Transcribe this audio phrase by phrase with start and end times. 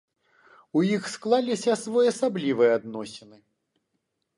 [0.79, 3.37] У іх склаліся своеасаблівыя адносіны.